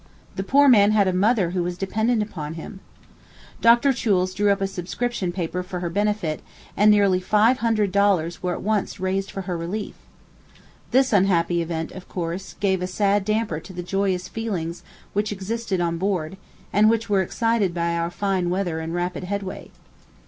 [0.35, 2.79] The poor man had a mother who was dependent upon him.
[3.61, 3.91] Dr.
[3.93, 6.41] Choules drew up a subscription paper for her benefit,
[6.75, 9.93] and nearly five hundred dollars were at once raised for her relief.
[10.89, 14.81] This unhappy event, of course, gave a sad damper to the joyous feelings
[15.13, 16.35] which existed on board,
[16.73, 19.69] and which were excited by our fine weather and rapid headway.